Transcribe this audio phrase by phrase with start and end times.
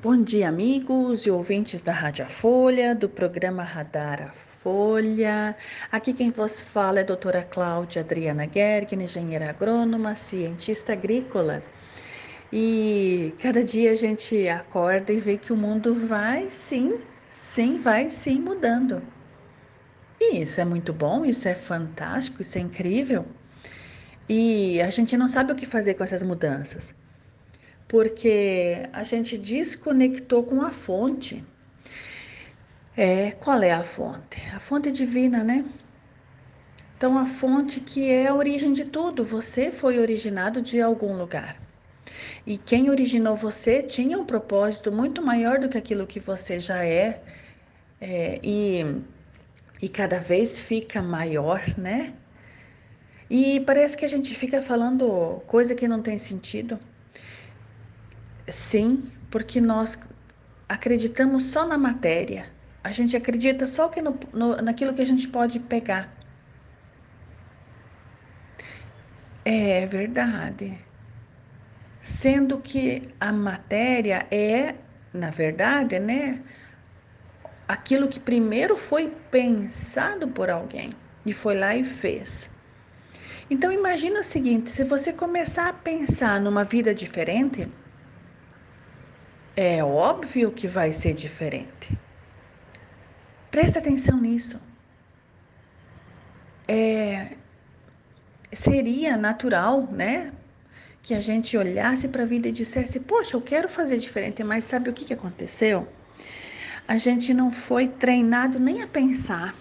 [0.00, 5.56] Bom dia, amigos e ouvintes da Rádio Folha, do programa Radar a Folha.
[5.90, 11.64] Aqui quem vos fala é a doutora Cláudia Adriana Gergen, engenheira agrônoma, cientista agrícola.
[12.52, 17.00] E cada dia a gente acorda e vê que o mundo vai sim,
[17.32, 19.02] sim, vai sim mudando.
[20.20, 23.26] E isso é muito bom, isso é fantástico, isso é incrível.
[24.28, 26.94] E a gente não sabe o que fazer com essas mudanças
[27.88, 31.42] porque a gente desconectou com a fonte.
[32.94, 34.38] É, qual é a fonte?
[34.54, 35.64] A fonte divina, né?
[36.96, 39.24] Então, a fonte que é a origem de tudo.
[39.24, 41.56] Você foi originado de algum lugar.
[42.46, 46.84] E quem originou você tinha um propósito muito maior do que aquilo que você já
[46.84, 47.22] é.
[48.00, 48.84] é e,
[49.80, 52.14] e cada vez fica maior, né?
[53.30, 56.78] E parece que a gente fica falando coisa que não tem sentido.
[58.50, 59.98] Sim, porque nós
[60.68, 62.46] acreditamos só na matéria.
[62.82, 66.12] A gente acredita só que no, no, naquilo que a gente pode pegar.
[69.44, 70.78] É verdade.
[72.02, 74.74] Sendo que a matéria é,
[75.12, 76.42] na verdade, né,
[77.66, 82.48] aquilo que primeiro foi pensado por alguém e foi lá e fez.
[83.50, 87.68] Então imagina o seguinte, se você começar a pensar numa vida diferente,
[89.60, 91.98] é óbvio que vai ser diferente.
[93.50, 94.56] Presta atenção nisso.
[96.68, 97.32] É,
[98.52, 100.32] seria natural, né?
[101.02, 104.62] Que a gente olhasse para a vida e dissesse: Poxa, eu quero fazer diferente, mas
[104.62, 105.88] sabe o que, que aconteceu?
[106.86, 109.56] A gente não foi treinado nem a pensar.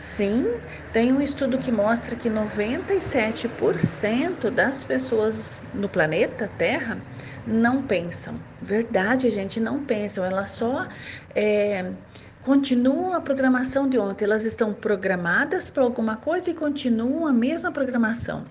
[0.00, 0.60] Sim,
[0.92, 7.04] tem um estudo que mostra que 97% das pessoas no planeta Terra
[7.44, 8.44] não pensam.
[8.60, 10.24] Verdade, gente, não pensam.
[10.24, 10.86] Elas só
[11.34, 11.96] é,
[12.40, 14.24] continuam a programação de ontem.
[14.24, 18.44] Elas estão programadas para alguma coisa e continuam a mesma programação.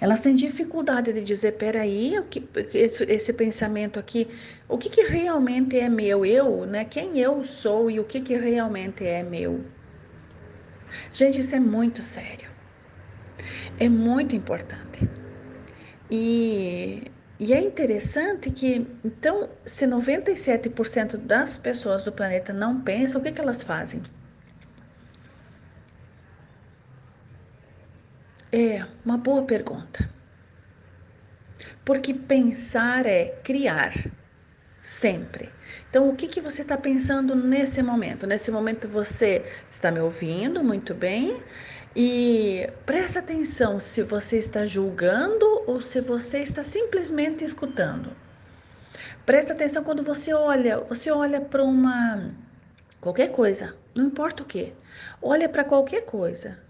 [0.00, 4.28] Elas têm dificuldade de dizer, peraí, que, esse, esse pensamento aqui,
[4.68, 6.24] o que, que realmente é meu?
[6.24, 6.84] Eu, né?
[6.84, 9.70] Quem eu sou e o que, que realmente é meu?
[11.12, 12.48] Gente, isso é muito sério.
[13.78, 15.08] É muito importante.
[16.10, 23.24] E, e é interessante que, então, se 97% das pessoas do planeta não pensam, o
[23.24, 24.02] que, que elas fazem?
[28.50, 30.10] É uma boa pergunta.
[31.84, 33.94] Porque pensar é criar,
[34.86, 35.50] sempre.
[35.90, 38.24] Então, o que, que você está pensando nesse momento?
[38.24, 41.42] Nesse momento você está me ouvindo muito bem
[41.94, 48.10] e presta atenção se você está julgando ou se você está simplesmente escutando.
[49.26, 52.30] Presta atenção quando você olha, você olha para uma
[53.00, 54.72] qualquer coisa, não importa o que.
[55.20, 56.65] Olha para qualquer coisa.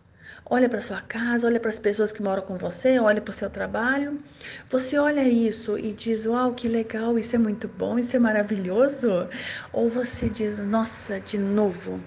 [0.48, 3.34] Olha para sua casa, olha para as pessoas que moram com você, olha para o
[3.34, 4.22] seu trabalho.
[4.70, 9.28] Você olha isso e diz: Uau, que legal, isso é muito bom, isso é maravilhoso.
[9.72, 12.00] Ou você diz: Nossa, de novo.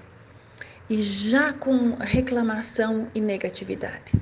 [0.90, 4.14] E já com reclamação e negatividade.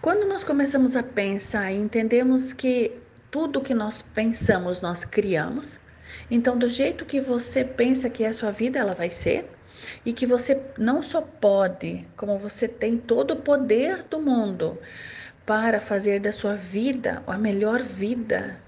[0.00, 2.92] Quando nós começamos a pensar e entendemos que
[3.28, 5.80] tudo que nós pensamos, nós criamos,
[6.30, 9.55] então, do jeito que você pensa que é a sua vida, ela vai ser
[10.04, 14.78] e que você não só pode, como você tem todo o poder do mundo
[15.44, 18.60] para fazer da sua vida a melhor vida.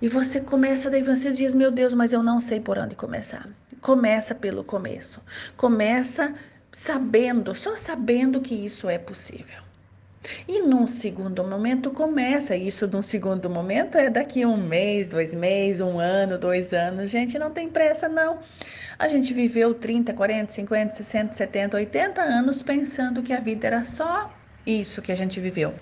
[0.00, 3.48] E você começa, daí você diz: Meu Deus, mas eu não sei por onde começar.
[3.80, 5.20] Começa pelo começo.
[5.56, 6.34] Começa
[6.72, 9.62] sabendo, só sabendo que isso é possível.
[10.48, 12.86] E num segundo momento começa isso.
[12.86, 17.10] Num segundo momento é daqui um mês, dois meses, um ano, dois anos.
[17.10, 18.38] Gente, não tem pressa, não.
[18.98, 23.84] A gente viveu 30, 40, 50, 60, 70, 80 anos pensando que a vida era
[23.84, 24.32] só
[24.66, 25.74] isso que a gente viveu.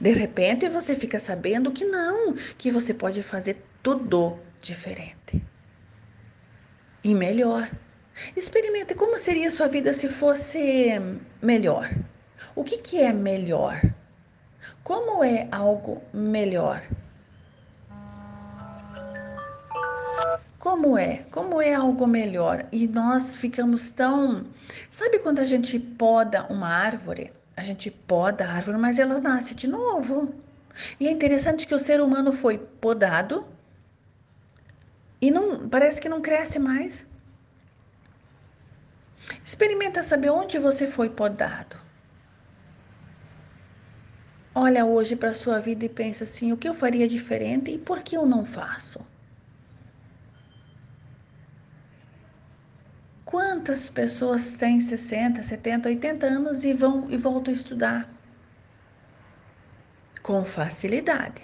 [0.00, 5.42] De repente você fica sabendo que não, que você pode fazer tudo diferente
[7.04, 7.70] e melhor.
[8.36, 11.00] Experimente como seria a sua vida se fosse
[11.42, 11.88] melhor.
[12.56, 13.82] O que, que é melhor?
[14.82, 16.82] Como é algo melhor?
[20.58, 21.18] Como é?
[21.30, 22.64] Como é algo melhor?
[22.72, 24.46] E nós ficamos tão.
[24.90, 27.30] Sabe quando a gente poda uma árvore?
[27.54, 30.34] A gente poda a árvore, mas ela nasce de novo.
[30.98, 33.44] E é interessante que o ser humano foi podado
[35.20, 37.06] e não parece que não cresce mais.
[39.44, 41.85] Experimenta saber onde você foi podado.
[44.56, 47.78] Olha hoje para a sua vida e pensa assim: o que eu faria diferente e
[47.78, 49.04] por que eu não faço?
[53.24, 58.08] Quantas pessoas têm 60, 70, 80 anos e vão e voltam a estudar
[60.22, 61.42] com facilidade?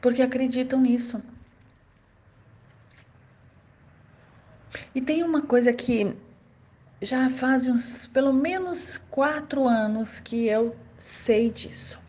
[0.00, 1.22] Porque acreditam nisso.
[4.94, 6.16] E tem uma coisa que
[7.00, 12.00] já faz uns pelo menos quatro anos que eu sei disso.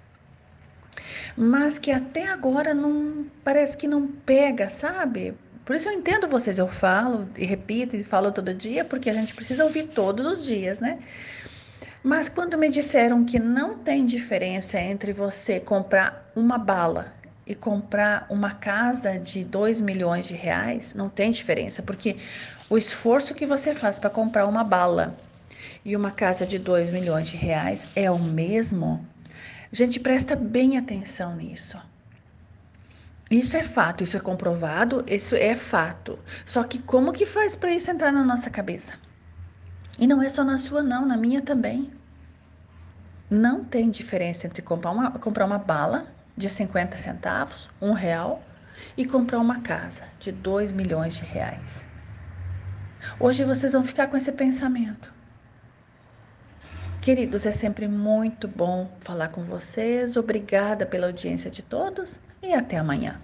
[1.36, 5.34] Mas que até agora não parece que não pega, sabe?
[5.66, 9.13] Por isso eu entendo vocês, eu falo e repito e falo todo dia, porque a
[9.13, 11.00] gente precisa ouvir todos os dias, né?
[12.04, 17.13] Mas quando me disseram que não tem diferença entre você comprar uma bala
[17.48, 22.18] e comprar uma casa de 2 milhões de reais, não tem diferença, porque
[22.69, 25.16] o esforço que você faz para comprar uma bala
[25.83, 29.06] e uma casa de 2 milhões de reais é o mesmo.
[29.71, 31.77] Gente, presta bem atenção nisso.
[33.30, 36.19] Isso é fato, isso é comprovado, isso é fato.
[36.45, 38.94] Só que como que faz para isso entrar na nossa cabeça?
[39.98, 41.92] E não é só na sua, não, na minha também.
[43.30, 46.06] Não tem diferença entre comprar uma, comprar uma bala
[46.38, 48.44] de 50 centavos, um real,
[48.98, 51.83] e comprar uma casa de 2 milhões de reais.
[53.19, 55.12] Hoje vocês vão ficar com esse pensamento.
[57.03, 60.15] Queridos, é sempre muito bom falar com vocês.
[60.15, 63.19] Obrigada pela audiência de todos e até amanhã.